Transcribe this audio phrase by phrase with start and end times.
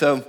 [0.00, 0.24] So,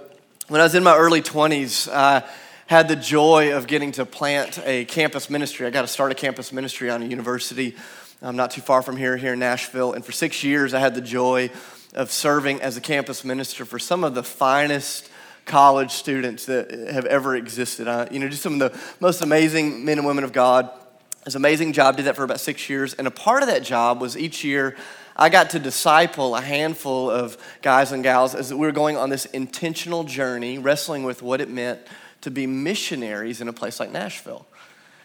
[0.49, 2.27] when I was in my early 20s, I
[2.67, 5.65] had the joy of getting to plant a campus ministry.
[5.65, 7.77] I got to start a campus ministry on a university
[8.21, 9.93] um, not too far from here, here in Nashville.
[9.93, 11.51] And for six years, I had the joy
[11.93, 15.09] of serving as a campus minister for some of the finest
[15.45, 17.87] college students that have ever existed.
[17.87, 20.65] Uh, you know, just some of the most amazing men and women of God.
[20.65, 21.95] It was an amazing job.
[21.95, 22.93] Did that for about six years.
[22.93, 24.75] And a part of that job was each year
[25.15, 29.09] I got to disciple a handful of guys and gals as we were going on
[29.09, 31.79] this intentional journey, wrestling with what it meant
[32.21, 34.45] to be missionaries in a place like Nashville.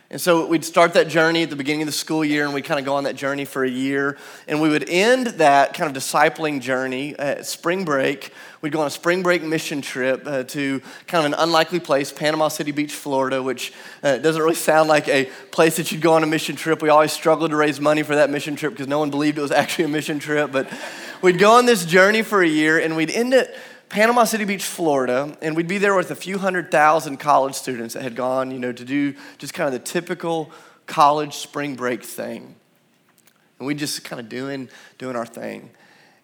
[0.08, 2.64] And so we'd start that journey at the beginning of the school year, and we'd
[2.64, 4.16] kind of go on that journey for a year.
[4.46, 8.32] And we would end that kind of discipling journey at spring break.
[8.60, 12.12] We'd go on a spring break mission trip uh, to kind of an unlikely place,
[12.12, 13.72] Panama City Beach, Florida, which
[14.04, 16.82] uh, doesn't really sound like a place that you'd go on a mission trip.
[16.82, 19.42] We always struggled to raise money for that mission trip because no one believed it
[19.42, 20.52] was actually a mission trip.
[20.52, 20.72] But
[21.20, 23.52] we'd go on this journey for a year, and we'd end it
[23.88, 27.94] Panama City Beach, Florida, and we'd be there with a few hundred thousand college students
[27.94, 30.50] that had gone, you know, to do just kind of the typical
[30.86, 32.56] college spring break thing.
[33.58, 35.70] And we'd just kind of doing, doing our thing.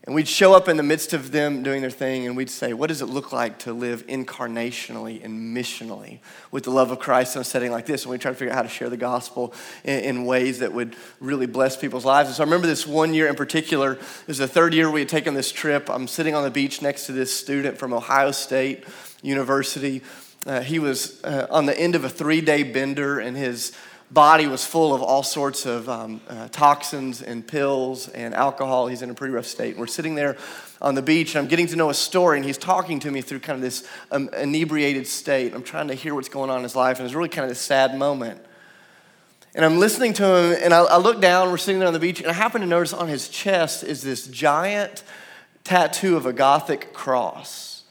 [0.04, 2.72] And we'd show up in the midst of them doing their thing and we'd say,
[2.72, 6.18] What does it look like to live incarnationally and missionally
[6.50, 8.02] with the love of Christ in a setting like this?
[8.02, 10.72] And we try to figure out how to share the gospel in, in, ways that
[10.72, 12.28] would really bless people's lives.
[12.28, 13.92] And so I remember this one year in particular.
[13.92, 15.88] It was the third year we had taken this trip.
[15.88, 18.84] I'm sitting on the beach next to this student from Ohio State
[19.22, 20.02] University.
[20.44, 23.72] Uh, he was uh, on the end of a three day bender, and his
[24.12, 28.86] body was full of all sorts of um, uh, toxins and pills and alcohol.
[28.86, 29.78] He's in a pretty rough state.
[29.78, 30.36] We're sitting there
[30.82, 33.22] on the beach, and I'm getting to know his story, and he's talking to me
[33.22, 35.54] through kind of this um, inebriated state.
[35.54, 37.48] I'm trying to hear what's going on in his life, and it's really kind of
[37.48, 38.44] this sad moment.
[39.54, 42.00] And I'm listening to him, and I, I look down, we're sitting there on the
[42.00, 45.04] beach, and I happen to notice on his chest is this giant
[45.64, 47.84] tattoo of a Gothic cross.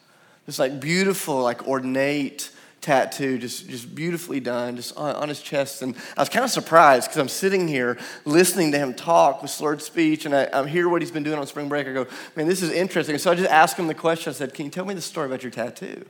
[0.45, 2.50] This like beautiful, like ornate,
[2.81, 5.83] tattoo, just, just beautifully done, just on, on his chest.
[5.83, 9.51] And I was kind of surprised because I'm sitting here listening to him talk with
[9.51, 11.87] slurred speech, and I, I hear what he's been doing on spring break.
[11.87, 13.17] I go, man, this is interesting.
[13.19, 14.31] So I just asked him the question.
[14.31, 16.05] I said, can you tell me the story about your tattoo?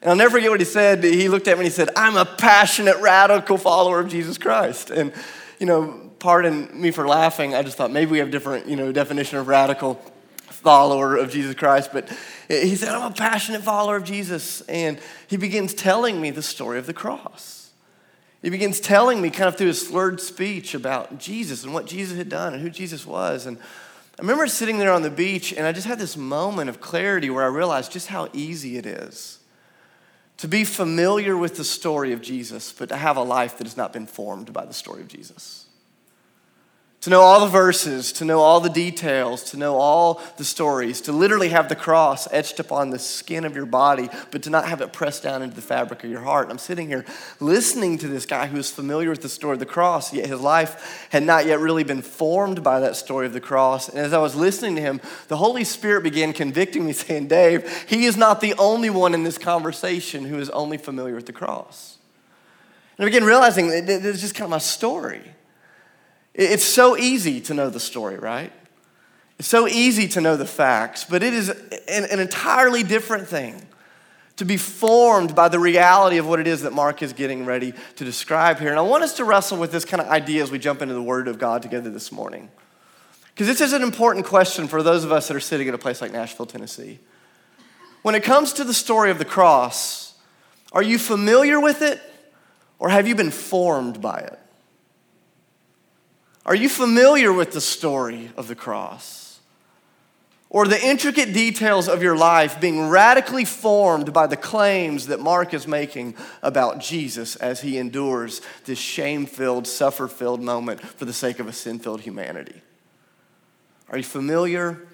[0.00, 1.02] And I'll never forget what he said.
[1.02, 4.90] He looked at me and he said, I'm a passionate, radical follower of Jesus Christ.
[4.90, 5.12] And,
[5.58, 7.54] you know, pardon me for laughing.
[7.54, 10.00] I just thought maybe we have different, you know, definition of radical
[10.58, 12.08] follower of Jesus Christ, but
[12.48, 14.60] he said, I'm a passionate follower of Jesus.
[14.62, 14.98] And
[15.28, 17.70] he begins telling me the story of the cross.
[18.42, 22.16] He begins telling me, kind of through his slurred speech, about Jesus and what Jesus
[22.16, 23.46] had done and who Jesus was.
[23.46, 26.80] And I remember sitting there on the beach, and I just had this moment of
[26.80, 29.38] clarity where I realized just how easy it is
[30.38, 33.76] to be familiar with the story of Jesus, but to have a life that has
[33.76, 35.67] not been formed by the story of Jesus
[37.00, 41.00] to know all the verses, to know all the details, to know all the stories,
[41.02, 44.68] to literally have the cross etched upon the skin of your body, but to not
[44.68, 46.48] have it pressed down into the fabric of your heart.
[46.50, 47.04] I'm sitting here
[47.38, 50.40] listening to this guy who is familiar with the story of the cross, yet his
[50.40, 53.88] life had not yet really been formed by that story of the cross.
[53.88, 57.86] And as I was listening to him, the Holy Spirit began convicting me, saying, Dave,
[57.88, 61.32] he is not the only one in this conversation who is only familiar with the
[61.32, 61.98] cross.
[62.96, 65.22] And I began realizing that this is just kind of my story.
[66.34, 68.52] It's so easy to know the story, right?
[69.38, 73.66] It's so easy to know the facts, but it is an, an, entirely different thing
[74.36, 77.72] to be formed by the reality of what it is that Mark is getting ready
[77.96, 78.70] to describe here.
[78.70, 80.94] And I want us to wrestle with this kind of idea as we jump into
[80.94, 82.50] the Word of God together this morning.
[83.34, 85.78] Because this is an important question for those of us that are sitting in a
[85.78, 86.98] place like Nashville, Tennessee.
[88.02, 90.14] When it comes to the story of the cross,
[90.72, 92.00] are you familiar with it
[92.80, 94.38] or have you been formed by it?
[96.48, 99.38] Are you familiar with the story of the cross?
[100.48, 105.52] Or the intricate details of your life being radically formed by the claims that Mark
[105.52, 111.12] is making about Jesus as he endures this shame filled, suffer filled moment for the
[111.12, 112.62] sake of a sin filled humanity?
[113.90, 114.88] Are you familiar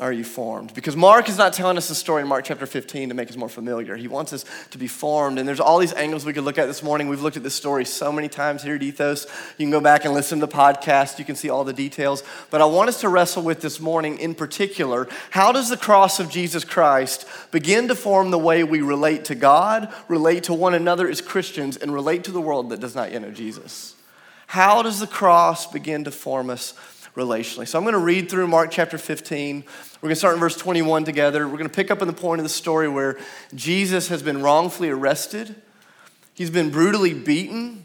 [0.00, 0.74] are you formed?
[0.74, 3.36] Because Mark is not telling us the story in Mark chapter 15 to make us
[3.36, 3.94] more familiar.
[3.94, 5.38] He wants us to be formed.
[5.38, 7.08] And there's all these angles we could look at this morning.
[7.08, 9.26] We've looked at this story so many times here at Ethos.
[9.56, 12.24] You can go back and listen to the podcast, you can see all the details.
[12.50, 16.18] But I want us to wrestle with this morning in particular how does the cross
[16.18, 20.74] of Jesus Christ begin to form the way we relate to God, relate to one
[20.74, 23.94] another as Christians, and relate to the world that does not yet know Jesus?
[24.48, 26.74] How does the cross begin to form us
[27.14, 27.66] relationally.
[27.66, 29.64] So I'm going to read through Mark chapter 15.
[30.00, 31.46] We're going to start in verse 21 together.
[31.46, 33.18] We're going to pick up in the point of the story where
[33.54, 35.54] Jesus has been wrongfully arrested,
[36.34, 37.84] he's been brutally beaten.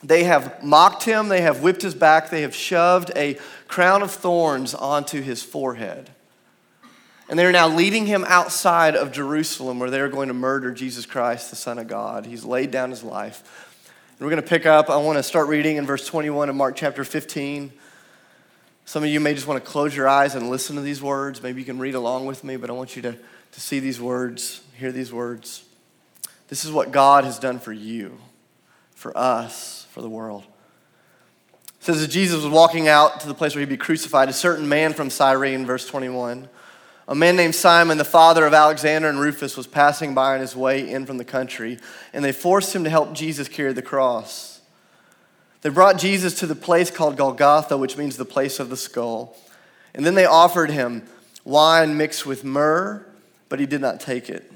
[0.00, 3.36] They have mocked him, they have whipped his back, they have shoved a
[3.66, 6.10] crown of thorns onto his forehead.
[7.28, 11.50] And they're now leading him outside of Jerusalem where they're going to murder Jesus Christ,
[11.50, 12.26] the Son of God.
[12.26, 13.76] He's laid down his life.
[14.18, 16.54] And we're going to pick up, I want to start reading in verse 21 of
[16.54, 17.72] Mark chapter 15.
[18.88, 21.42] Some of you may just want to close your eyes and listen to these words.
[21.42, 23.12] Maybe you can read along with me, but I want you to,
[23.52, 25.62] to see these words, hear these words.
[26.48, 28.16] This is what God has done for you,
[28.94, 30.44] for us, for the world.
[31.80, 34.32] It says that Jesus was walking out to the place where he'd be crucified, a
[34.32, 36.48] certain man from Cyrene, verse 21,
[37.08, 40.56] a man named Simon, the father of Alexander and Rufus, was passing by on his
[40.56, 41.78] way in from the country,
[42.14, 44.57] and they forced him to help Jesus carry the cross.
[45.62, 49.36] They brought Jesus to the place called Golgotha, which means the place of the skull.
[49.94, 51.04] And then they offered him
[51.44, 53.04] wine mixed with myrrh,
[53.48, 54.52] but he did not take it.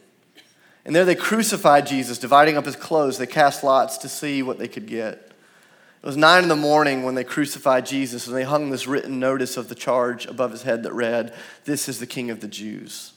[0.84, 3.18] And there they crucified Jesus, dividing up his clothes.
[3.18, 5.32] They cast lots to see what they could get.
[6.02, 9.20] It was nine in the morning when they crucified Jesus, and they hung this written
[9.20, 11.32] notice of the charge above his head that read,
[11.64, 13.12] This is the King of the Jews.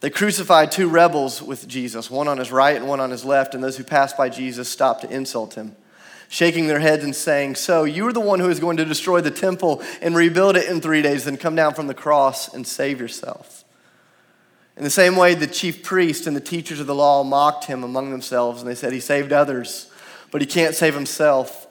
[0.00, 3.54] They crucified two rebels with Jesus, one on his right and one on his left,
[3.54, 5.76] and those who passed by Jesus stopped to insult him,
[6.28, 9.20] shaking their heads and saying, So you are the one who is going to destroy
[9.20, 12.66] the temple and rebuild it in three days, then come down from the cross and
[12.66, 13.64] save yourself.
[14.76, 17.82] In the same way, the chief priest and the teachers of the law mocked him
[17.82, 19.90] among themselves, and they said, He saved others,
[20.30, 21.66] but he can't save himself.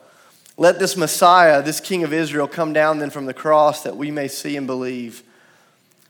[0.56, 4.10] Let this Messiah, this King of Israel, come down then from the cross that we
[4.10, 5.22] may see and believe.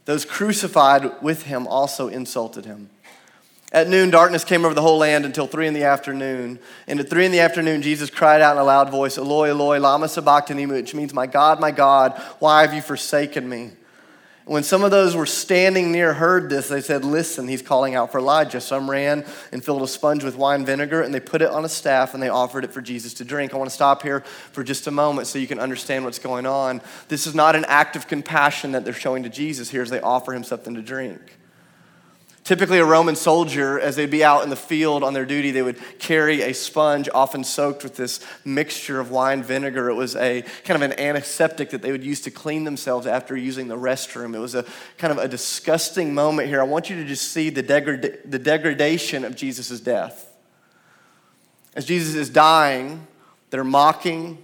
[0.04, 2.88] Those crucified with him also insulted him.
[3.76, 6.58] At noon, darkness came over the whole land until three in the afternoon.
[6.86, 9.78] And at three in the afternoon, Jesus cried out in a loud voice, Eloi, Eloi,
[9.78, 13.72] lama sabachthani, which means, My God, my God, why have you forsaken me?
[14.46, 18.10] When some of those were standing near heard this, they said, Listen, he's calling out
[18.10, 18.62] for Elijah.
[18.62, 21.68] Some ran and filled a sponge with wine vinegar, and they put it on a
[21.68, 23.52] staff and they offered it for Jesus to drink.
[23.52, 24.20] I want to stop here
[24.52, 26.80] for just a moment so you can understand what's going on.
[27.08, 30.00] This is not an act of compassion that they're showing to Jesus here as they
[30.00, 31.20] offer him something to drink.
[32.46, 35.62] Typically, a Roman soldier, as they'd be out in the field on their duty, they
[35.62, 39.90] would carry a sponge, often soaked with this mixture of wine vinegar.
[39.90, 43.36] It was a kind of an antiseptic that they would use to clean themselves after
[43.36, 44.32] using the restroom.
[44.32, 44.64] It was a
[44.96, 46.60] kind of a disgusting moment here.
[46.60, 47.62] I want you to just see the,
[48.24, 50.32] the degradation of Jesus' death.
[51.74, 53.08] As Jesus is dying,
[53.50, 54.38] they're mocking,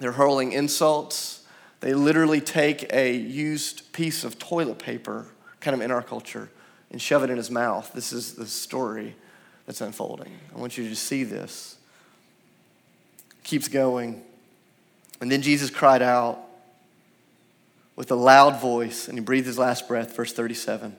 [0.00, 1.46] they're hurling insults.
[1.80, 5.28] They literally take a used piece of toilet paper,
[5.60, 6.50] kind of in our culture
[6.90, 7.92] and shove it in his mouth.
[7.92, 9.14] This is the story
[9.66, 10.32] that's unfolding.
[10.54, 11.76] I want you to see this.
[13.44, 14.22] Keeps going.
[15.20, 16.38] And then Jesus cried out
[17.96, 20.96] with a loud voice, and he breathed his last breath, verse 37.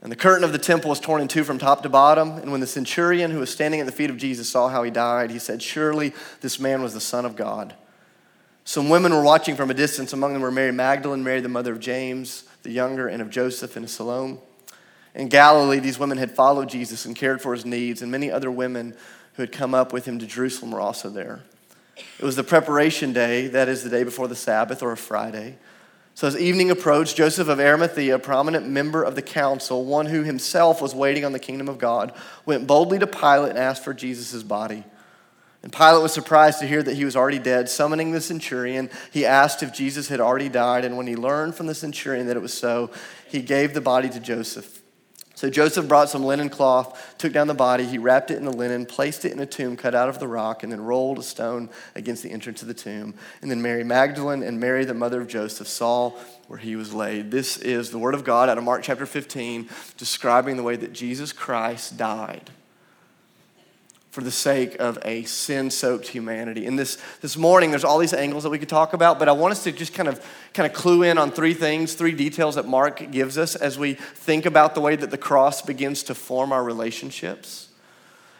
[0.00, 2.32] And the curtain of the temple was torn in two from top to bottom.
[2.38, 4.90] And when the centurion who was standing at the feet of Jesus saw how he
[4.90, 7.74] died, he said, Surely this man was the Son of God.
[8.64, 10.12] Some women were watching from a distance.
[10.12, 13.76] Among them were Mary Magdalene, Mary, the mother of James the younger, and of Joseph
[13.76, 14.38] and Salome.
[15.18, 18.52] In Galilee, these women had followed Jesus and cared for his needs, and many other
[18.52, 18.96] women
[19.34, 21.40] who had come up with him to Jerusalem were also there.
[21.96, 25.58] It was the preparation day, that is the day before the Sabbath or a Friday.
[26.14, 30.22] So as evening approached, Joseph of Arimathea, a prominent member of the council, one who
[30.22, 32.12] himself was waiting on the kingdom of God,
[32.46, 34.84] went boldly to Pilate and asked for Jesus' body.
[35.64, 37.68] And Pilate was surprised to hear that he was already dead.
[37.68, 41.66] Summoning the centurion, he asked if Jesus had already died, and when he learned from
[41.66, 42.92] the centurion that it was so,
[43.26, 44.77] he gave the body to Joseph.
[45.38, 48.50] So Joseph brought some linen cloth, took down the body, he wrapped it in the
[48.50, 51.22] linen, placed it in a tomb cut out of the rock, and then rolled a
[51.22, 53.14] stone against the entrance of the tomb.
[53.40, 56.10] And then Mary Magdalene and Mary, the mother of Joseph, saw
[56.48, 57.30] where he was laid.
[57.30, 60.92] This is the word of God out of Mark chapter 15, describing the way that
[60.92, 62.50] Jesus Christ died
[64.10, 66.66] for the sake of a sin soaked humanity.
[66.66, 69.32] And this, this morning, there's all these angles that we could talk about, but I
[69.32, 70.24] want us to just kind of,
[70.54, 73.94] kind of clue in on three things, three details that Mark gives us as we
[73.94, 77.68] think about the way that the cross begins to form our relationships.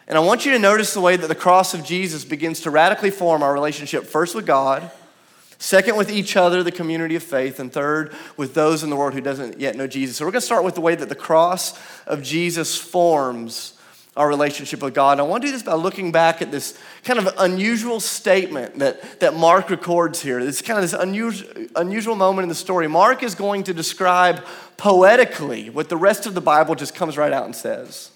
[0.07, 2.71] And I want you to notice the way that the cross of Jesus begins to
[2.71, 4.91] radically form our relationship first with God,
[5.59, 9.13] second with each other, the community of faith, and third with those in the world
[9.13, 10.17] who doesn't yet know Jesus.
[10.17, 13.75] So we're going to start with the way that the cross of Jesus forms
[14.19, 15.13] our relationship with God.
[15.13, 18.81] And I want to do this by looking back at this kind of unusual statement
[18.81, 20.41] that, that Mark records here.
[20.41, 22.89] It's kind of this unusual, unusual moment in the story.
[22.89, 24.45] Mark is going to describe
[24.77, 28.11] poetically what the rest of the Bible just comes right out and says.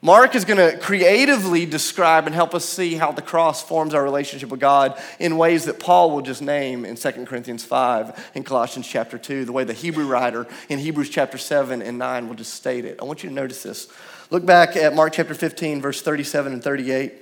[0.00, 4.02] Mark is going to creatively describe and help us see how the cross forms our
[4.02, 8.46] relationship with God in ways that Paul will just name in 2 Corinthians 5 and
[8.46, 12.36] Colossians chapter 2, the way the Hebrew writer in Hebrews chapter 7 and 9 will
[12.36, 13.00] just state it.
[13.00, 13.88] I want you to notice this.
[14.30, 17.14] Look back at Mark chapter 15, verse 37 and 38.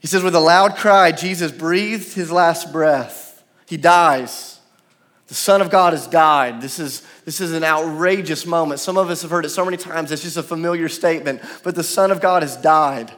[0.00, 3.44] He says, With a loud cry, Jesus breathed his last breath.
[3.66, 4.57] He dies.
[5.28, 6.62] The Son of God has died.
[6.62, 8.80] This is, this is an outrageous moment.
[8.80, 11.74] Some of us have heard it so many times, it's just a familiar statement, but
[11.74, 13.12] the Son of God has died.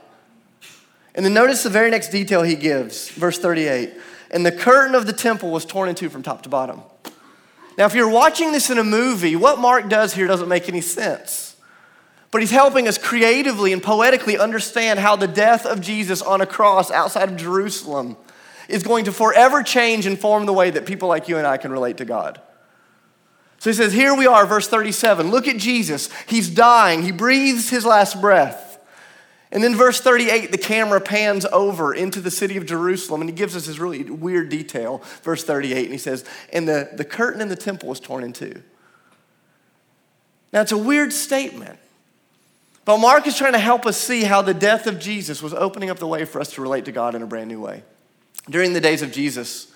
[1.14, 3.94] And then notice the very next detail he gives, verse 38.
[4.32, 6.82] And the curtain of the temple was torn in two from top to bottom.
[7.78, 10.80] Now, if you're watching this in a movie, what Mark does here doesn't make any
[10.80, 11.56] sense.
[12.30, 16.46] But he's helping us creatively and poetically understand how the death of Jesus on a
[16.46, 18.16] cross outside of Jerusalem
[18.70, 21.56] is going to forever change and form the way that people like you and I
[21.56, 22.40] can relate to God.
[23.58, 25.30] So he says, Here we are, verse 37.
[25.30, 26.08] Look at Jesus.
[26.26, 28.66] He's dying, he breathes his last breath.
[29.52, 33.34] And then, verse 38, the camera pans over into the city of Jerusalem, and he
[33.34, 35.02] gives us this really weird detail.
[35.22, 38.32] Verse 38, and he says, And the, the curtain in the temple was torn in
[38.32, 38.62] two.
[40.52, 41.80] Now, it's a weird statement.
[42.84, 45.90] But Mark is trying to help us see how the death of Jesus was opening
[45.90, 47.82] up the way for us to relate to God in a brand new way.
[48.50, 49.72] During the days of Jesus,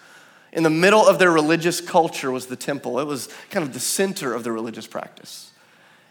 [0.53, 3.01] in the middle of their religious culture was the temple.
[3.01, 5.53] It was kind of the center of the religious practice.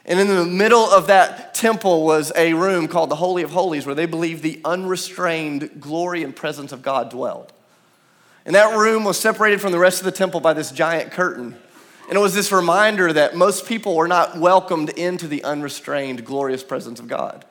[0.05, 3.85] And in the middle of that temple was a room called the Holy of Holies
[3.85, 7.53] where they believed the unrestrained glory and presence of God dwelled.
[8.45, 11.55] And that room was separated from the rest of the temple by this giant curtain.
[12.09, 16.63] And it was this reminder that most people were not welcomed into the unrestrained, glorious
[16.63, 17.45] presence of God.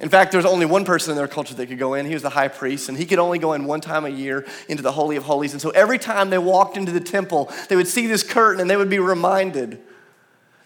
[0.00, 2.06] In fact, there was only one person in their culture that could go in.
[2.06, 4.46] He was the high priest, and he could only go in one time a year
[4.68, 5.52] into the Holy of Holies.
[5.52, 8.70] And so every time they walked into the temple, they would see this curtain and
[8.70, 9.80] they would be reminded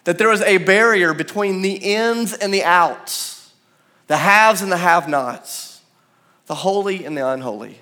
[0.03, 3.53] that there was a barrier between the ins and the outs,
[4.07, 5.81] the haves and the have nots,
[6.45, 7.79] the holy and the unholy.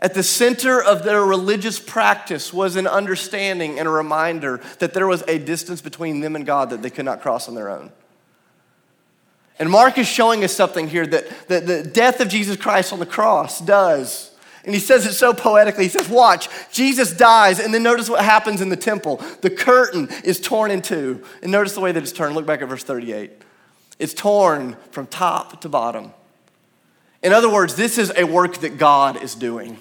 [0.00, 5.06] At the center of their religious practice was an understanding and a reminder that there
[5.06, 7.92] was a distance between them and God that they could not cross on their own.
[9.62, 12.98] And Mark is showing us something here that, that the death of Jesus Christ on
[12.98, 14.34] the cross does.
[14.64, 15.84] And he says it so poetically.
[15.84, 19.18] He says, Watch, Jesus dies, and then notice what happens in the temple.
[19.40, 21.22] The curtain is torn in two.
[21.44, 22.34] And notice the way that it's turned.
[22.34, 23.30] Look back at verse 38.
[24.00, 26.12] It's torn from top to bottom.
[27.22, 29.78] In other words, this is a work that God is doing.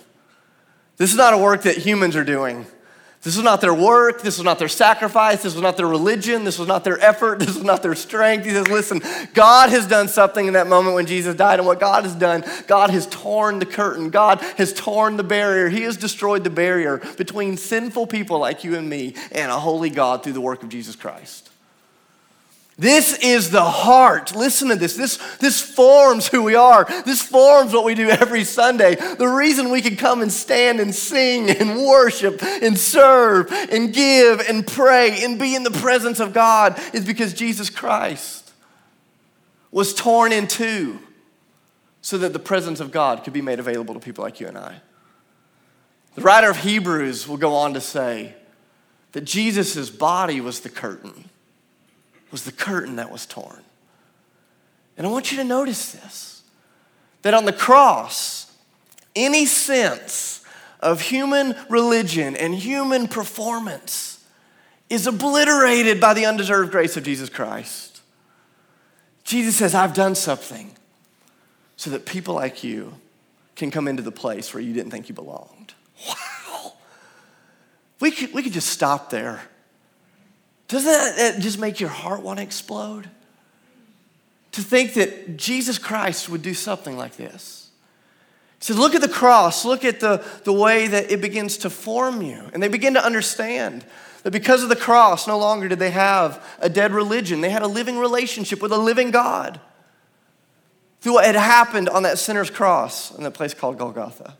[0.98, 2.68] This is not a work that humans are doing.
[3.24, 4.24] This was not their work.
[4.24, 5.44] This was not their sacrifice.
[5.44, 6.44] This was not their religion.
[6.44, 7.40] This was not their effort.
[7.52, 8.46] This was not their strength.
[8.46, 9.02] He says, listen,
[9.34, 11.60] God has done something in that moment when Jesus died.
[11.60, 14.10] And what God has done, God has torn the curtain.
[14.10, 15.70] God has torn the barrier.
[15.70, 19.92] He has destroyed the barrier between sinful people like you and me and a holy
[19.92, 21.51] God through the work of Jesus Christ.
[22.82, 24.36] This is the heart.
[24.36, 24.96] Listen to this.
[24.96, 26.84] This, this forms who we are.
[27.06, 28.96] This forms what we do every Sunday.
[28.96, 34.40] The reason we can come and stand and sing and worship and serve and give
[34.40, 38.52] and pray and be in the presence of God is because Jesus Christ
[39.70, 40.98] was torn in two
[42.02, 44.58] so that the presence of God could be made available to people like you and
[44.58, 44.82] I.
[46.16, 48.34] The writer of Hebrews will go on to say
[49.12, 51.30] that Jesus' body was the curtain
[52.32, 53.62] was the curtain that was torn.
[54.98, 56.44] And I want you to notice this
[57.22, 58.52] that on the cross,
[59.16, 60.44] any sense
[60.80, 64.26] of human religion and human performance
[64.90, 68.02] is obliterated by the undeserved grace of Jesus Christ.
[69.24, 70.72] Jesus says, I've done something
[71.78, 72.96] so that people like you
[73.56, 75.74] can come into the place where you didn't think you belonged.
[76.08, 76.74] Wow.
[78.00, 79.42] We could, we could just stop there
[80.72, 83.10] doesn't that just make your heart want to explode?
[84.54, 87.70] To think that Jesus Christ would do something like this.
[88.60, 91.70] He says, Look at the cross, look at the, the way that it begins to
[91.70, 92.50] form you.
[92.54, 93.86] And they begin to understand
[94.24, 97.64] that because of the cross, no longer did they have a dead religion, they had
[97.64, 99.60] a living relationship with a living God
[101.02, 104.38] through what had happened on that sinner's cross in that place called Golgotha.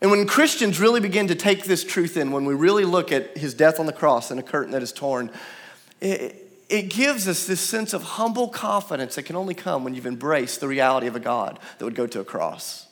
[0.00, 3.36] And when Christians really begin to take this truth in, when we really look at
[3.38, 5.30] his death on the cross and a curtain that is torn,
[6.00, 10.06] it, it gives us this sense of humble confidence that can only come when you've
[10.06, 12.86] embraced the reality of a God that would go to a cross.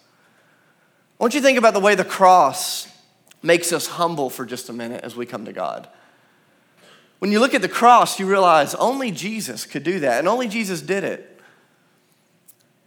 [1.21, 2.89] I want you to think about the way the cross
[3.43, 5.89] makes us humble for just a minute as we come to God.
[7.19, 10.49] When you look at the cross, you realize only Jesus could do that, and only
[10.49, 11.34] Jesus did it.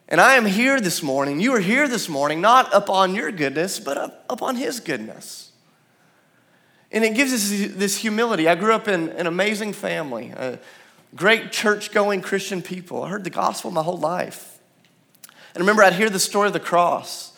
[0.10, 3.78] And I am here this morning, you are here this morning, not upon your goodness,
[3.78, 5.52] but up, upon His goodness.
[6.94, 8.48] And it gives us this humility.
[8.48, 10.34] I grew up in an amazing family,
[11.14, 13.04] great church going Christian people.
[13.04, 14.60] I heard the gospel my whole life.
[15.54, 17.34] And remember, I'd hear the story of the cross.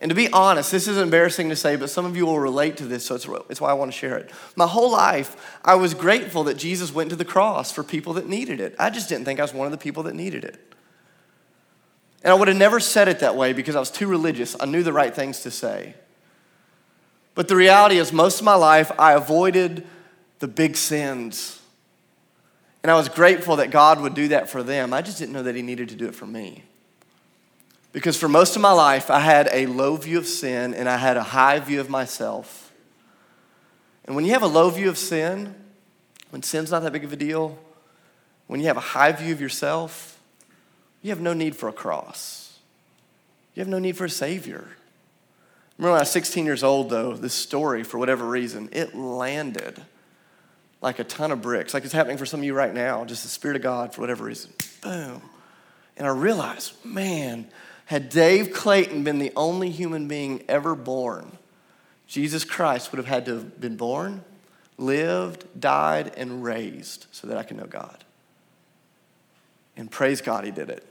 [0.00, 2.76] And to be honest, this is embarrassing to say, but some of you will relate
[2.78, 4.32] to this, so it's, it's why I want to share it.
[4.56, 8.28] My whole life, I was grateful that Jesus went to the cross for people that
[8.28, 8.74] needed it.
[8.78, 10.74] I just didn't think I was one of the people that needed it.
[12.22, 14.56] And I would have never said it that way because I was too religious.
[14.58, 15.94] I knew the right things to say.
[17.34, 19.86] But the reality is, most of my life, I avoided
[20.40, 21.60] the big sins.
[22.82, 24.92] And I was grateful that God would do that for them.
[24.92, 26.64] I just didn't know that He needed to do it for me.
[27.92, 30.96] Because for most of my life, I had a low view of sin and I
[30.96, 32.72] had a high view of myself.
[34.04, 35.54] And when you have a low view of sin,
[36.30, 37.58] when sin's not that big of a deal,
[38.46, 40.17] when you have a high view of yourself,
[41.02, 42.58] you have no need for a cross.
[43.54, 44.68] You have no need for a Savior.
[45.76, 49.80] Remember when I was 16 years old, though, this story, for whatever reason, it landed
[50.80, 53.22] like a ton of bricks, like it's happening for some of you right now, just
[53.22, 54.52] the Spirit of God, for whatever reason.
[54.82, 55.22] Boom.
[55.96, 57.48] And I realized, man,
[57.86, 61.38] had Dave Clayton been the only human being ever born,
[62.06, 64.24] Jesus Christ would have had to have been born,
[64.78, 68.04] lived, died, and raised so that I could know God.
[69.78, 70.84] And praise God, he did it.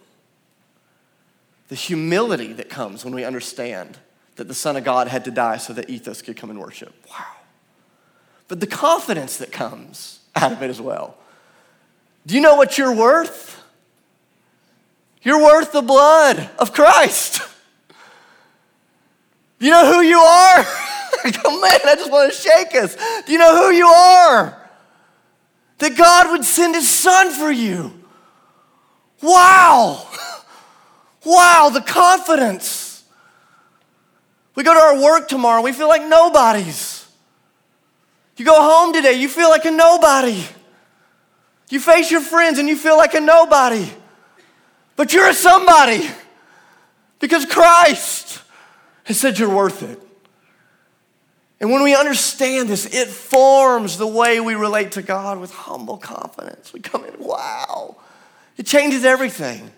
[1.67, 3.97] The humility that comes when we understand
[4.37, 6.93] that the Son of God had to die so that ethos could come and worship.
[7.09, 7.25] Wow.
[8.47, 11.17] But the confidence that comes out of it as well.
[12.25, 13.61] Do you know what you're worth?
[15.21, 17.41] You're worth the blood of Christ.
[19.59, 20.63] Do you know who you are?
[21.33, 22.95] Come man, I just want to shake us.
[23.25, 24.69] Do you know who you are?
[25.79, 27.96] That God would send his son for you.
[29.21, 30.07] Wow.
[31.25, 33.03] Wow, the confidence.
[34.55, 37.05] We go to our work tomorrow, we feel like nobodies.
[38.37, 40.41] You go home today, you feel like a nobody.
[41.69, 43.89] You face your friends and you feel like a nobody.
[44.95, 46.09] But you're a somebody
[47.19, 48.41] because Christ
[49.03, 50.01] has said you're worth it.
[51.59, 55.97] And when we understand this, it forms the way we relate to God with humble
[55.97, 56.71] confidence.
[56.71, 57.97] We come in, wow.
[58.57, 59.71] It changes everything.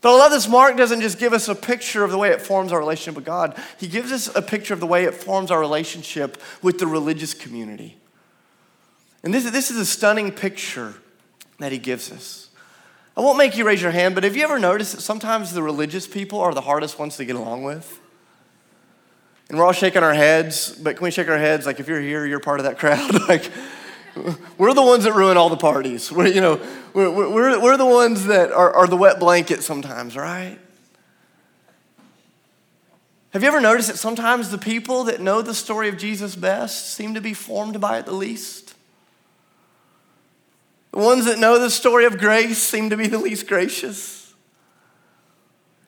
[0.00, 0.48] But I love this.
[0.48, 3.24] Mark doesn't just give us a picture of the way it forms our relationship with
[3.24, 6.86] God, he gives us a picture of the way it forms our relationship with the
[6.86, 7.96] religious community.
[9.22, 10.94] And this, this is a stunning picture
[11.58, 12.48] that he gives us.
[13.16, 15.62] I won't make you raise your hand, but have you ever noticed that sometimes the
[15.62, 18.00] religious people are the hardest ones to get along with?
[19.50, 22.00] And we're all shaking our heads, but can we shake our heads like if you're
[22.00, 23.12] here, you're part of that crowd?
[23.28, 23.50] like,
[24.58, 26.10] we're the ones that ruin all the parties.
[26.10, 26.60] We're, you know,
[26.92, 30.58] we're, we're, we're the ones that are, are the wet blanket sometimes, right?
[33.30, 36.94] Have you ever noticed that sometimes the people that know the story of Jesus best
[36.94, 38.74] seem to be formed by it the least?
[40.90, 44.34] The ones that know the story of grace seem to be the least gracious.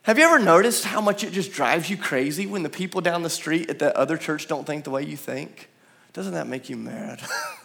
[0.02, 3.22] Have you ever noticed how much it just drives you crazy when the people down
[3.22, 5.68] the street at the other church don't think the way you think?
[6.12, 7.22] Doesn't that make you mad?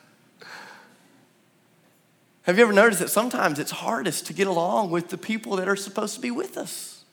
[2.47, 5.67] Have you ever noticed that sometimes it's hardest to get along with the people that
[5.67, 7.03] are supposed to be with us?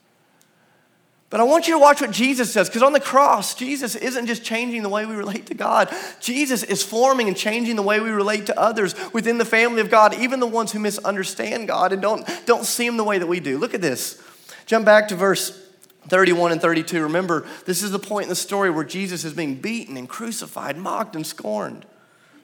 [1.29, 4.27] But I want you to watch what Jesus does, because on the cross, Jesus isn't
[4.27, 5.93] just changing the way we relate to God.
[6.21, 9.89] Jesus is forming and changing the way we relate to others within the family of
[9.89, 13.27] God, even the ones who misunderstand God and don't, don't see Him the way that
[13.27, 13.57] we do.
[13.57, 14.23] Look at this.
[14.65, 15.61] Jump back to verse
[16.07, 17.03] 31 and 32.
[17.03, 20.77] Remember, this is the point in the story where Jesus is being beaten and crucified,
[20.77, 21.85] mocked and scorned.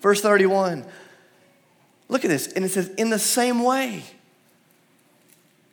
[0.01, 0.85] Verse 31.
[2.11, 2.51] Look at this.
[2.51, 4.03] And it says, in the same way,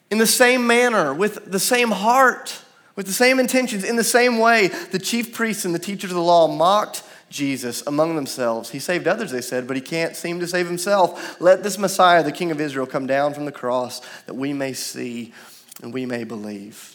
[0.08, 2.62] in the same manner, with the same heart,
[2.94, 6.16] with the same intentions, in the same way, the chief priests and the teachers of
[6.16, 8.70] the law mocked Jesus among themselves.
[8.70, 11.40] He saved others, they said, but he can't seem to save himself.
[11.40, 14.74] Let this Messiah, the King of Israel, come down from the cross that we may
[14.74, 15.34] see
[15.82, 16.94] and we may believe.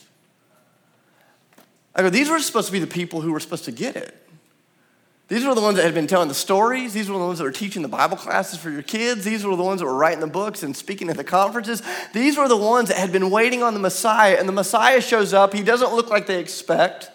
[1.94, 4.23] I go, these were supposed to be the people who were supposed to get it.
[5.30, 6.94] These were the ones that had been telling the stories.
[6.94, 9.24] These were the ones that were teaching the Bible classes for your kids.
[9.24, 11.82] These were the ones that were writing the books and speaking at the conferences.
[12.14, 14.36] These were the ones that had been waiting on the Messiah.
[14.38, 15.54] And the Messiah shows up.
[15.54, 17.10] He doesn't look like they expect.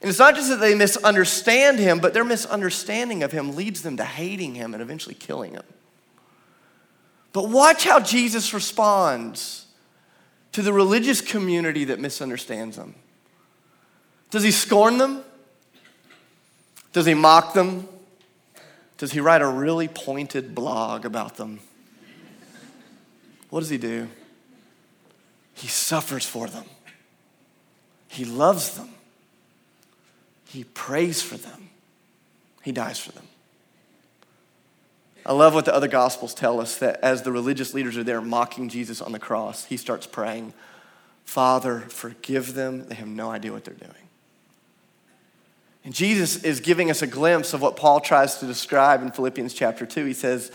[0.00, 3.98] And it's not just that they misunderstand him, but their misunderstanding of him leads them
[3.98, 5.64] to hating him and eventually killing him.
[7.32, 9.66] But watch how Jesus responds
[10.52, 12.94] to the religious community that misunderstands him.
[14.30, 15.22] Does he scorn them?
[16.96, 17.86] Does he mock them?
[18.96, 21.60] Does he write a really pointed blog about them?
[23.50, 24.08] What does he do?
[25.52, 26.64] He suffers for them.
[28.08, 28.88] He loves them.
[30.46, 31.68] He prays for them.
[32.62, 33.26] He dies for them.
[35.26, 38.22] I love what the other gospels tell us that as the religious leaders are there
[38.22, 40.54] mocking Jesus on the cross, he starts praying,
[41.26, 42.88] Father, forgive them.
[42.88, 44.05] They have no idea what they're doing.
[45.86, 49.54] And Jesus is giving us a glimpse of what Paul tries to describe in Philippians
[49.54, 50.04] chapter 2.
[50.04, 50.52] He says,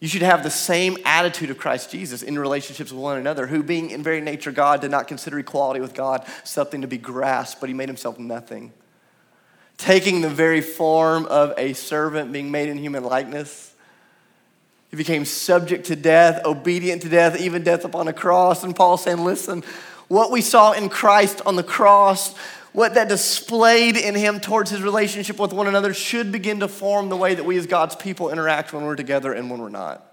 [0.00, 3.62] You should have the same attitude of Christ Jesus in relationships with one another, who,
[3.62, 7.60] being in very nature God, did not consider equality with God something to be grasped,
[7.60, 8.72] but he made himself nothing
[9.80, 13.72] taking the very form of a servant, being made in human likeness.
[14.90, 18.62] He became subject to death, obedient to death, even death upon a cross.
[18.62, 19.64] And Paul's saying, listen,
[20.10, 22.36] what we saw in Christ on the cross,
[22.72, 27.08] what that displayed in him towards his relationship with one another, should begin to form
[27.08, 30.04] the way that we as God's people interact when we're together and when we're not.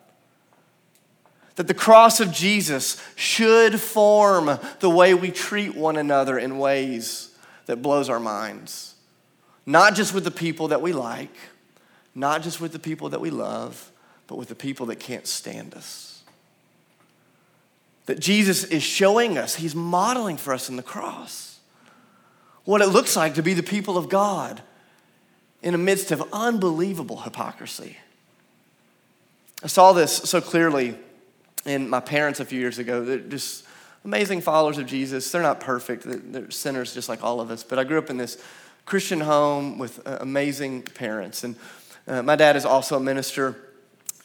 [1.55, 7.31] That the cross of Jesus should form the way we treat one another in ways
[7.65, 8.93] that blows our minds.
[9.65, 11.35] Not just with the people that we like,
[12.13, 13.91] not just with the people that we love,
[14.27, 16.06] but with the people that can't stand us.
[18.07, 21.59] That Jesus is showing us, He's modeling for us in the cross
[22.65, 24.61] what it looks like to be the people of God
[25.61, 27.95] in the midst of unbelievable hypocrisy.
[29.63, 30.97] I saw this so clearly
[31.65, 33.05] in my parents a few years ago.
[33.05, 33.65] They're just
[34.03, 35.31] amazing followers of Jesus.
[35.31, 37.63] They're not perfect, they're sinners just like all of us.
[37.63, 38.41] But I grew up in this
[38.85, 41.43] Christian home with uh, amazing parents.
[41.43, 41.55] And
[42.07, 43.55] uh, my dad is also a minister.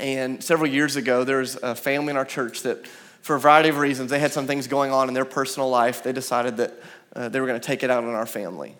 [0.00, 2.84] And several years ago, there was a family in our church that,
[3.22, 6.02] for a variety of reasons, they had some things going on in their personal life.
[6.02, 6.74] They decided that
[7.14, 8.76] uh, they were going to take it out on our family.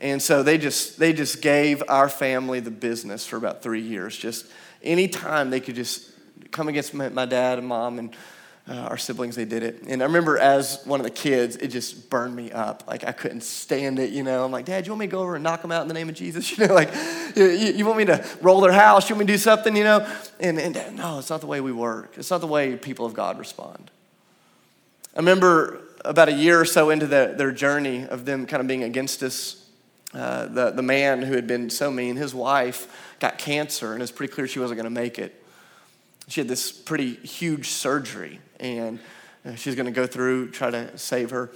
[0.00, 4.16] And so they just, they just gave our family the business for about three years.
[4.16, 4.46] Just
[4.82, 6.10] anytime they could just
[6.50, 8.14] come against my, my dad and mom and
[8.66, 9.82] uh, our siblings, they did it.
[9.86, 12.84] And I remember as one of the kids, it just burned me up.
[12.86, 14.42] Like I couldn't stand it, you know.
[14.42, 15.94] I'm like, Dad, you want me to go over and knock them out in the
[15.94, 16.50] name of Jesus?
[16.58, 16.90] You know, like,
[17.34, 19.08] you, you want me to roll their house?
[19.08, 20.08] You want me to do something, you know?
[20.40, 22.14] And, and no, it's not the way we work.
[22.16, 23.90] It's not the way people of God respond.
[25.14, 28.66] I remember about a year or so into the, their journey of them kind of
[28.66, 29.68] being against us,
[30.14, 34.12] uh, the, the man who had been so mean, his wife got cancer, and it's
[34.12, 35.43] pretty clear she wasn't going to make it.
[36.28, 38.98] She had this pretty huge surgery, and
[39.44, 41.50] uh, she's going to go through, try to save her.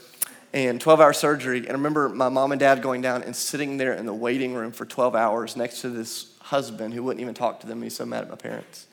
[0.53, 1.59] And 12 hour surgery.
[1.59, 4.55] And I remember my mom and dad going down and sitting there in the waiting
[4.55, 7.83] room for 12 hours next to this husband who wouldn't even talk to them.
[7.83, 8.87] He's so mad at my parents.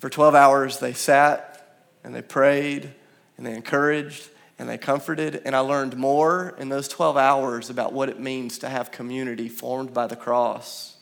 [0.00, 2.92] For 12 hours, they sat and they prayed
[3.38, 5.40] and they encouraged and they comforted.
[5.46, 9.48] And I learned more in those 12 hours about what it means to have community
[9.48, 10.93] formed by the cross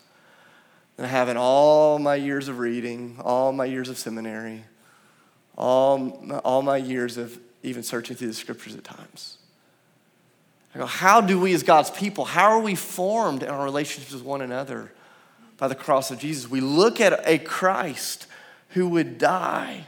[0.96, 4.64] than having all my years of reading, all my years of seminary,
[5.56, 9.38] all, all my years of even searching through the scriptures at times.
[10.74, 14.12] I go, how do we as God's people, how are we formed in our relationships
[14.12, 14.92] with one another?
[15.58, 16.50] By the cross of Jesus.
[16.50, 18.26] We look at a Christ
[18.70, 19.84] who would die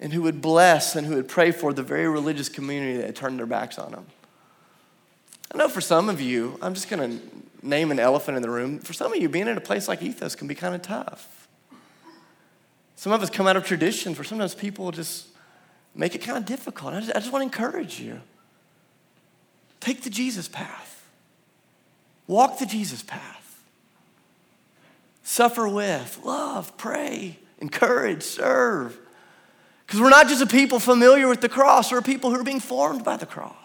[0.00, 3.16] and who would bless and who would pray for the very religious community that had
[3.16, 4.06] turned their backs on him.
[5.52, 7.24] I know for some of you, I'm just going to
[7.62, 8.78] name an elephant in the room.
[8.78, 11.48] For some of you, being in a place like Ethos can be kind of tough.
[12.96, 15.28] Some of us come out of traditions where sometimes people just
[15.94, 16.94] make it kind of difficult.
[16.94, 18.20] I just, I just want to encourage you.
[19.80, 21.04] Take the Jesus path.
[22.26, 23.62] Walk the Jesus path.
[25.22, 28.98] Suffer with, love, pray, encourage, serve.
[29.86, 32.60] Because we're not just a people familiar with the cross, we're people who are being
[32.60, 33.57] formed by the cross.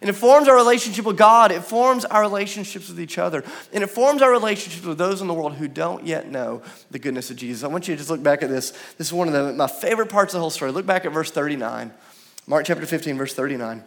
[0.00, 1.50] And it forms our relationship with God.
[1.50, 3.42] It forms our relationships with each other.
[3.72, 7.00] And it forms our relationships with those in the world who don't yet know the
[7.00, 7.64] goodness of Jesus.
[7.64, 8.70] I want you to just look back at this.
[8.96, 10.70] This is one of the, my favorite parts of the whole story.
[10.70, 11.92] Look back at verse 39.
[12.46, 13.78] Mark chapter 15, verse 39.
[13.78, 13.84] It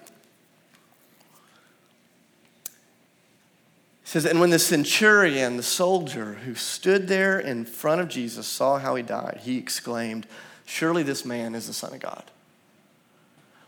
[4.04, 8.80] says, And when the centurion, the soldier who stood there in front of Jesus, saw
[8.80, 10.28] how he died, he exclaimed,
[10.66, 12.24] Surely this man is the Son of God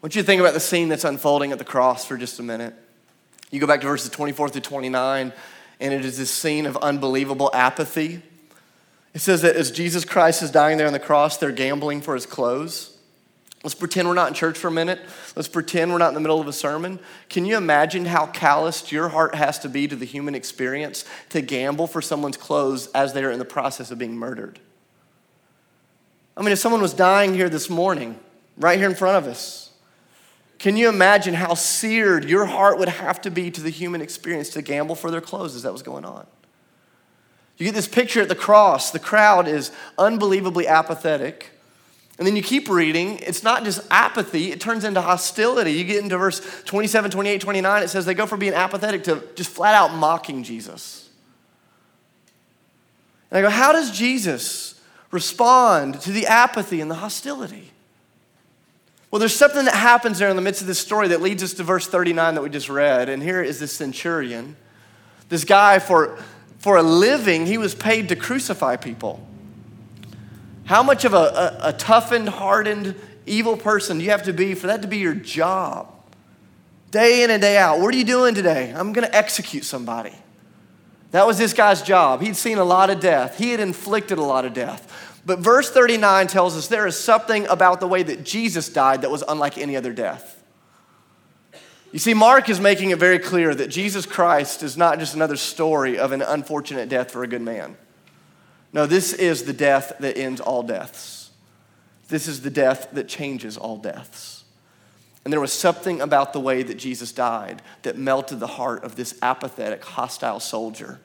[0.04, 2.44] want you to think about the scene that's unfolding at the cross for just a
[2.44, 2.76] minute.
[3.52, 5.32] You go back to verses 24 through 29,
[5.80, 8.22] and it is this scene of unbelievable apathy.
[9.14, 12.16] It says that as Jesus Christ is dying there on the cross, they're gambling for
[12.16, 12.98] his clothes.
[13.64, 15.00] Let's pretend we're not in church for a minute.
[15.38, 17.00] Let's pretend we're not in the middle of a sermon.
[17.30, 21.40] Can you imagine how calloused your heart has to be to the human experience to
[21.40, 24.60] gamble for someone's clothes as they're in the process of being murdered?
[26.36, 28.20] I mean, if someone was dying here this morning,
[28.58, 29.70] right here in front of us,
[30.64, 34.48] can you imagine how seared your heart would have to be to the human experience
[34.52, 36.26] to gamble for their clothes as that was going on?
[37.58, 38.90] You get this picture at the cross.
[38.90, 41.50] The crowd is unbelievably apathetic.
[42.18, 45.74] And then you keep reading, it's not just apathy, it turns into hostility.
[45.74, 49.22] You get into verse 27, 28, 29, it says they go from being apathetic to
[49.36, 51.10] just flat out mocking Jesus.
[53.30, 54.80] And I go, how does Jesus
[55.12, 57.73] respond to the apathy and the hostility?
[59.14, 61.54] Well, there's something that happens there in the midst of this story that leads us
[61.54, 63.10] to verse 39 that we just read.
[63.10, 64.56] And here is this centurion.
[65.30, 66.18] This guy, for,
[66.58, 69.24] for a living, he was paid to crucify people.
[70.64, 72.96] How much of a, a, a toughened, hardened,
[73.28, 75.94] evil person do you have to be for that to be your job?
[76.90, 77.80] day in and day out.
[77.80, 78.74] What are you doing today?
[78.76, 80.14] I'm going to execute somebody.
[81.12, 82.22] That was this guy's job.
[82.22, 85.13] He'd seen a lot of death, he had inflicted a lot of death.
[85.26, 89.12] But verse 39 tells us there is something about the way that Jesus died that
[89.12, 90.44] was unlike any other death.
[91.94, 95.38] You see, Mark is making it very clear that Jesus Christ is not just another
[95.38, 97.78] story of an unfortunate death for a good man.
[98.74, 101.30] No, this is the death that ends all deaths.
[102.10, 104.44] This is the death that changes all deaths.
[105.24, 108.96] And there was something about the way that Jesus died that melted the heart of
[108.96, 111.00] this apathetic, hostile soldier.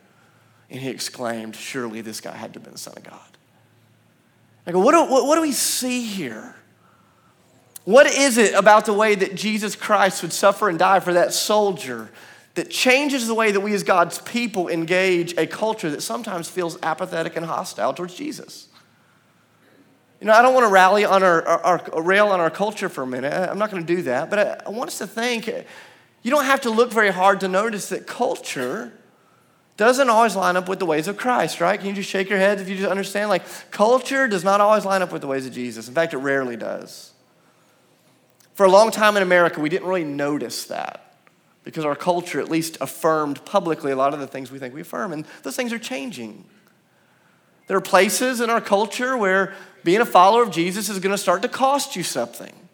[0.70, 3.37] And he exclaimed, Surely this guy had to have been the Son of God.
[4.68, 6.54] I go, what do, what, what do we see here?
[7.84, 11.32] What is it about the way that Jesus Christ would suffer and die for that
[11.32, 12.10] soldier
[12.54, 16.76] that changes the way that we as God's people engage a culture that sometimes feels
[16.82, 18.68] apathetic and hostile towards Jesus?
[20.20, 22.90] You know, I don't want to rally on our, our, our rail on our culture
[22.90, 23.32] for a minute.
[23.32, 24.28] I'm not going to do that.
[24.28, 27.48] But I, I want us to think you don't have to look very hard to
[27.48, 28.92] notice that culture
[29.78, 31.78] doesn't always line up with the ways of Christ, right?
[31.78, 33.30] Can you just shake your head if you just understand?
[33.30, 35.88] Like, culture does not always line up with the ways of Jesus.
[35.88, 37.12] In fact, it rarely does.
[38.54, 41.14] For a long time in America, we didn't really notice that
[41.62, 44.80] because our culture at least affirmed publicly a lot of the things we think we
[44.80, 46.44] affirm, and those things are changing.
[47.68, 51.18] There are places in our culture where being a follower of Jesus is going to
[51.18, 52.67] start to cost you something.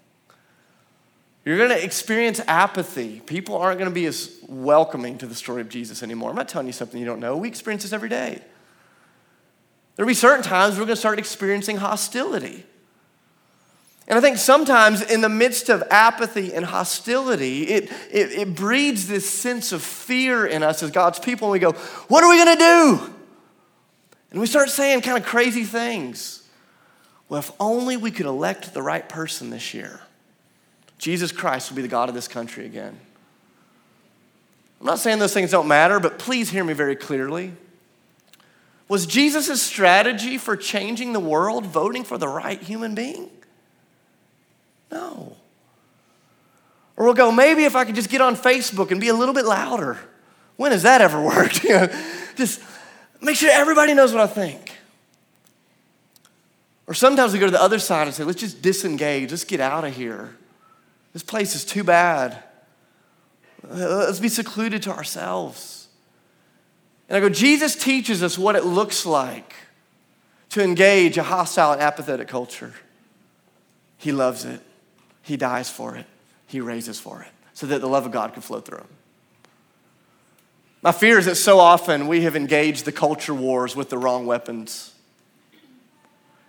[1.44, 3.20] You're going to experience apathy.
[3.20, 6.30] People aren't going to be as welcoming to the story of Jesus anymore.
[6.30, 7.36] I'm not telling you something you don't know.
[7.36, 8.40] We experience this every day.
[9.96, 12.64] There'll be certain times we're going to start experiencing hostility.
[14.06, 19.06] And I think sometimes in the midst of apathy and hostility, it, it, it breeds
[19.06, 21.48] this sense of fear in us as God's people.
[21.48, 21.72] And we go,
[22.08, 23.14] What are we going to do?
[24.30, 26.42] And we start saying kind of crazy things.
[27.28, 30.00] Well, if only we could elect the right person this year.
[30.98, 32.98] Jesus Christ will be the God of this country again.
[34.80, 37.52] I'm not saying those things don't matter, but please hear me very clearly.
[38.88, 43.30] Was Jesus' strategy for changing the world voting for the right human being?
[44.92, 45.36] No.
[46.96, 49.34] Or we'll go, maybe if I could just get on Facebook and be a little
[49.34, 49.98] bit louder.
[50.56, 51.64] When has that ever worked?
[51.64, 51.88] you know,
[52.36, 52.60] just
[53.20, 54.70] make sure everybody knows what I think.
[56.86, 59.60] Or sometimes we go to the other side and say, let's just disengage, let's get
[59.60, 60.36] out of here.
[61.14, 62.42] This place is too bad.
[63.62, 65.88] Let's be secluded to ourselves.
[67.08, 69.54] And I go, Jesus teaches us what it looks like
[70.50, 72.74] to engage a hostile and apathetic culture.
[73.96, 74.60] He loves it,
[75.22, 76.06] He dies for it,
[76.46, 78.88] He raises for it, so that the love of God can flow through Him.
[80.82, 84.26] My fear is that so often we have engaged the culture wars with the wrong
[84.26, 84.93] weapons.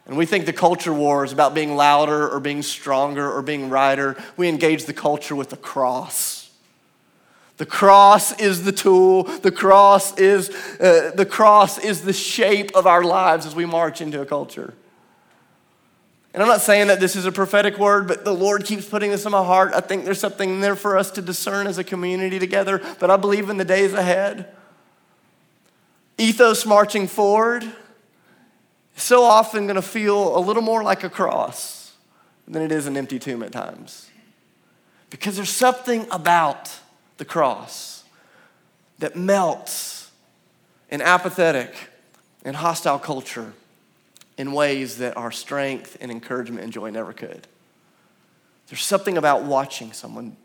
[0.08, 3.70] And we think the culture war is about being louder or being stronger or being
[3.70, 4.16] righter.
[4.38, 6.52] We engage the culture with the cross.
[7.58, 9.24] The cross is the tool.
[9.24, 14.02] The cross is uh, the cross is the shape of our lives as we march
[14.02, 14.74] into a culture.
[16.34, 19.10] And I'm not saying that this is a prophetic word, but the Lord keeps putting
[19.10, 19.72] this in my heart.
[19.74, 23.16] I think there's something there for us to discern as a community together, but I
[23.16, 24.54] believe in the days ahead.
[26.18, 27.64] Ethos marching forward
[28.96, 31.94] so often going to feel a little more like a cross
[32.48, 34.10] than it is an empty tomb at times.
[35.10, 36.72] Because there's something about
[37.18, 38.04] the cross
[39.00, 40.12] that melts
[40.90, 41.74] an apathetic
[42.44, 43.54] and hostile culture
[44.38, 47.48] in ways that our strength and encouragement and joy never could.
[48.68, 50.38] There's something about watching someone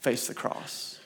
[0.00, 0.98] face the cross.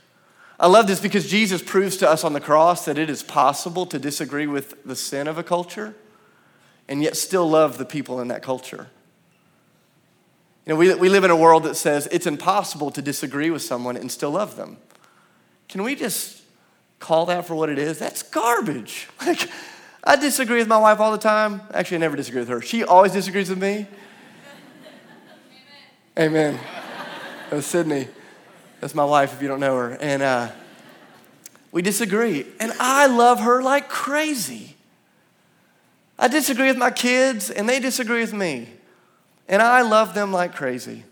[0.58, 3.86] I love this because Jesus proves to us on the cross that it is possible
[3.86, 5.94] to disagree with the sin of a culture
[6.88, 8.88] and yet still love the people in that culture.
[10.66, 13.62] You know, we, we live in a world that says it's impossible to disagree with
[13.62, 14.78] someone and still love them.
[15.68, 16.42] Can we just
[17.00, 17.98] call that for what it is?
[17.98, 19.08] That's garbage.
[19.26, 19.48] Like,
[20.06, 21.62] I disagree with my wife all the time.
[21.72, 22.60] Actually, I never disagree with her.
[22.60, 23.86] She always disagrees with me.
[26.18, 26.54] Amen.
[26.54, 26.60] Amen.
[27.48, 28.08] That's Sydney.
[28.80, 29.96] That's my wife, if you don't know her.
[29.98, 30.50] And uh,
[31.72, 32.44] we disagree.
[32.60, 34.73] And I love her like crazy.
[36.24, 38.66] I disagree with my kids, and they disagree with me.
[39.46, 41.04] And I love them like crazy.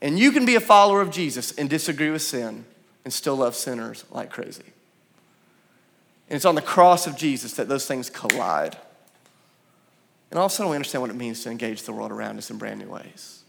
[0.00, 2.64] And you can be a follower of Jesus and disagree with sin
[3.04, 4.64] and still love sinners like crazy.
[6.30, 8.78] And it's on the cross of Jesus that those things collide.
[10.30, 12.38] And all of a sudden, we understand what it means to engage the world around
[12.38, 13.42] us in brand new ways.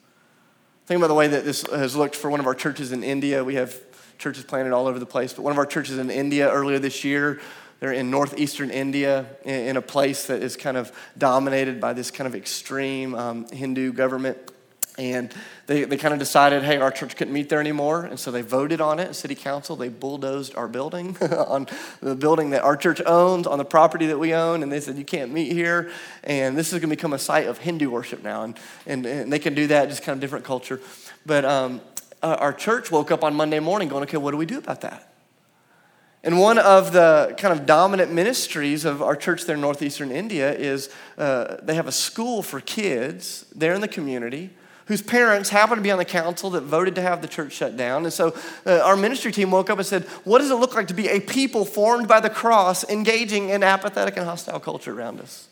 [0.85, 3.41] Think about the way that this has looked for one of our churches in India.
[3.41, 3.79] We have
[4.17, 7.05] churches planted all over the place, but one of our churches in India earlier this
[7.05, 7.39] year
[7.79, 12.27] they're in northeastern India, in a place that is kind of dominated by this kind
[12.27, 14.37] of extreme um, Hindu government.
[14.97, 15.33] And
[15.67, 18.05] they, they kind of decided, hey, our church couldn't meet there anymore.
[18.05, 19.13] And so they voted on it.
[19.13, 21.67] City council, they bulldozed our building on
[21.99, 24.63] the building that our church owns, on the property that we own.
[24.63, 25.91] And they said, you can't meet here.
[26.23, 28.43] And this is going to become a site of Hindu worship now.
[28.43, 28.57] And,
[28.87, 30.79] and, and they can do that, just kind of different culture.
[31.25, 31.81] But um,
[32.23, 35.14] our church woke up on Monday morning going, okay, what do we do about that?
[36.25, 40.51] And one of the kind of dominant ministries of our church there in northeastern India
[40.51, 44.49] is uh, they have a school for kids there in the community
[44.87, 47.77] whose parents happen to be on the council that voted to have the church shut
[47.77, 48.05] down.
[48.05, 48.35] And so
[48.65, 51.07] uh, our ministry team woke up and said, What does it look like to be
[51.09, 55.47] a people formed by the cross engaging in apathetic and hostile culture around us?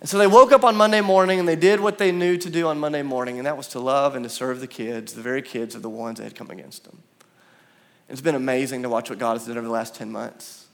[0.00, 2.50] And so they woke up on Monday morning and they did what they knew to
[2.50, 5.22] do on Monday morning, and that was to love and to serve the kids, the
[5.22, 7.02] very kids of the ones that had come against them.
[8.08, 10.66] It's been amazing to watch what God has done over the last 10 months.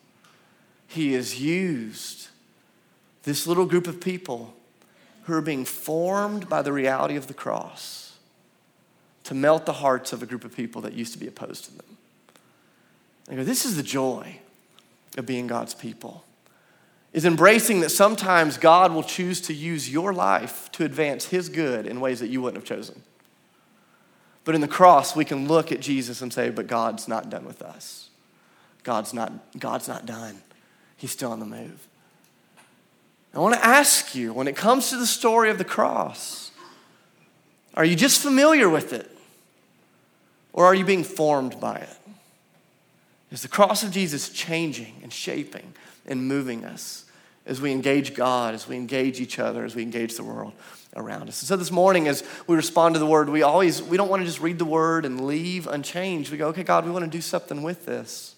[0.87, 2.29] He has used
[3.23, 4.55] this little group of people
[5.25, 8.19] who are being formed by the reality of the cross
[9.25, 11.77] to melt the hearts of a group of people that used to be opposed to
[11.77, 11.97] them.
[13.31, 14.39] Go, this is the joy
[15.17, 16.25] of being God's people.
[17.13, 21.87] Is embracing that sometimes God will choose to use your life to advance His good
[21.87, 23.03] in ways that you wouldn't have chosen.
[24.45, 27.45] But in the cross, we can look at Jesus and say, but God's not done
[27.45, 28.09] with us.
[28.83, 30.41] God's not, God's not done.
[30.97, 31.87] He's still on the move.
[33.35, 36.51] I want to ask you when it comes to the story of the cross,
[37.75, 39.09] are you just familiar with it?
[40.53, 41.97] Or are you being formed by it?
[43.31, 45.75] Is the cross of Jesus changing and shaping
[46.07, 47.05] and moving us
[47.47, 50.53] as we engage God, as we engage each other, as we engage the world?
[50.97, 51.41] around us.
[51.41, 54.23] And so this morning, as we respond to the word, we always we don't want
[54.23, 56.33] to just read the word and leave unchanged.
[56.33, 58.35] We go, okay, God, we want to do something with this.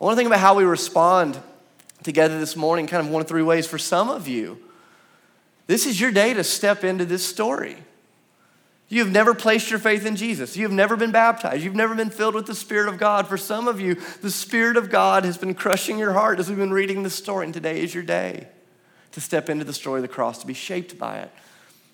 [0.00, 1.38] I want to think about how we respond
[2.02, 3.66] together this morning, kind of one of three ways.
[3.66, 4.58] For some of you,
[5.66, 7.76] this is your day to step into this story.
[8.88, 10.56] You have never placed your faith in Jesus.
[10.56, 11.62] You have never been baptized.
[11.62, 13.26] You've never been filled with the Spirit of God.
[13.26, 16.56] For some of you, the Spirit of God has been crushing your heart as we've
[16.56, 18.48] been reading this story, and today is your day
[19.12, 21.30] to step into the story of the cross, to be shaped by it.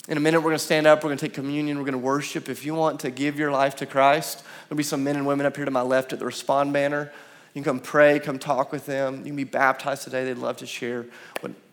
[0.06, 1.92] In a minute, we're going to stand up, we're going to take communion, we're going
[1.92, 2.48] to worship.
[2.48, 5.46] If you want to give your life to Christ, there'll be some men and women
[5.46, 7.10] up here to my left at the Respond banner.
[7.54, 9.18] You can come pray, come talk with them.
[9.18, 10.24] You can be baptized today.
[10.24, 11.06] They'd love to share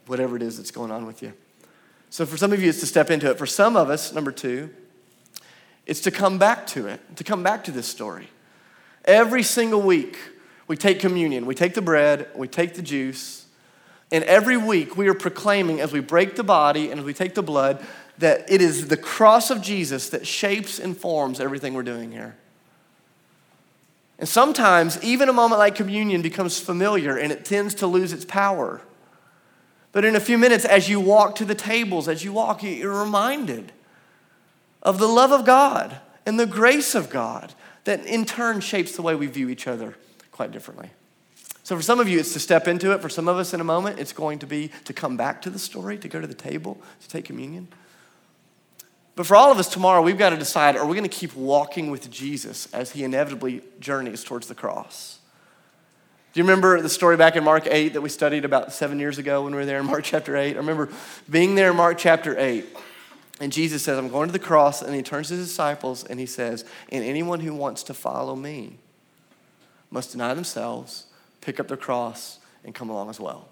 [0.06, 1.34] whatever it is that's going on with you.
[2.10, 3.38] So, for some of you, it's to step into it.
[3.38, 4.70] For some of us, number two,
[5.86, 8.30] it's to come back to it, to come back to this story.
[9.06, 10.18] Every single week,
[10.68, 13.46] we take communion, we take the bread, we take the juice,
[14.12, 17.34] and every week we are proclaiming as we break the body and as we take
[17.34, 17.84] the blood
[18.18, 22.36] that it is the cross of Jesus that shapes and forms everything we're doing here.
[24.20, 28.26] And sometimes, even a moment like communion becomes familiar and it tends to lose its
[28.26, 28.82] power.
[29.92, 32.98] But in a few minutes, as you walk to the tables, as you walk, you're
[32.98, 33.72] reminded
[34.82, 39.02] of the love of God and the grace of God that in turn shapes the
[39.02, 39.96] way we view each other
[40.32, 40.90] quite differently.
[41.64, 43.02] So, for some of you, it's to step into it.
[43.02, 45.50] For some of us, in a moment, it's going to be to come back to
[45.50, 47.68] the story, to go to the table, to take communion.
[49.16, 51.36] But for all of us tomorrow, we've got to decide are we going to keep
[51.36, 55.20] walking with Jesus as he inevitably journeys towards the cross?
[56.34, 59.18] Do you remember the story back in Mark 8 that we studied about seven years
[59.18, 60.56] ago when we were there in Mark chapter 8?
[60.56, 60.90] I remember
[61.30, 62.66] being there in Mark chapter 8,
[63.42, 66.20] and Jesus says, I'm going to the cross, and he turns to his disciples and
[66.20, 68.78] he says, And anyone who wants to follow me
[69.90, 71.08] must deny themselves,
[71.42, 73.50] pick up their cross, and come along as well.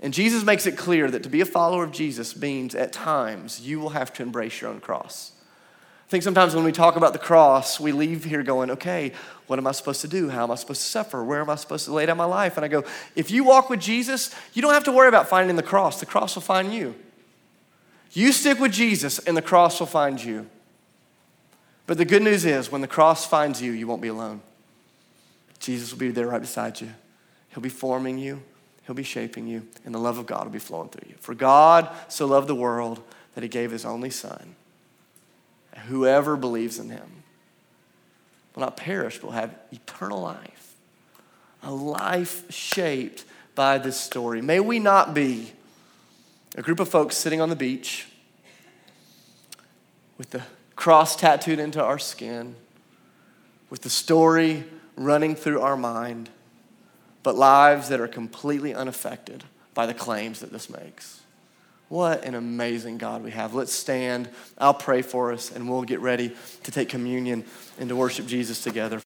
[0.00, 3.60] And Jesus makes it clear that to be a follower of Jesus means at times
[3.60, 5.34] you will have to embrace your own cross.
[6.04, 9.12] I think sometimes when we talk about the cross, we leave here going, okay,
[9.46, 10.30] what am I supposed to do?
[10.30, 11.22] How am I supposed to suffer?
[11.22, 12.56] Where am I supposed to lay down my life?
[12.56, 12.82] And I go,
[13.14, 16.00] if you walk with Jesus, you don't have to worry about finding the cross.
[16.00, 16.96] The cross will find you.
[18.12, 20.48] You stick with Jesus, and the cross will find you.
[21.86, 24.40] But the good news is, when the cross finds you, you won't be alone.
[25.58, 26.90] Jesus will be there right beside you.
[27.50, 28.42] He'll be forming you,
[28.86, 31.14] He'll be shaping you, and the love of God will be flowing through you.
[31.20, 33.00] For God so loved the world
[33.34, 34.56] that he gave his only Son.
[35.86, 37.22] Whoever believes in him
[38.54, 40.74] will not perish, but will have eternal life.
[41.62, 43.24] A life shaped
[43.54, 44.42] by this story.
[44.42, 45.52] May we not be
[46.56, 48.08] a group of folks sitting on the beach
[50.18, 50.42] with the
[50.76, 52.56] cross tattooed into our skin,
[53.68, 54.64] with the story
[54.96, 56.28] running through our mind
[57.22, 59.44] but lives that are completely unaffected
[59.74, 61.20] by the claims that this makes.
[61.88, 63.52] What an amazing God we have.
[63.52, 64.28] Let's stand.
[64.56, 66.32] I'll pray for us, and we'll get ready
[66.62, 67.44] to take communion
[67.78, 68.98] and to worship Jesus together.